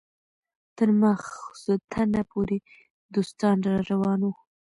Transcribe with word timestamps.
تر 0.77 0.89
ماخستنه 1.01 2.21
پورې 2.31 2.57
دوستان 3.15 3.57
راروان 3.67 4.19
وو. 4.23 4.31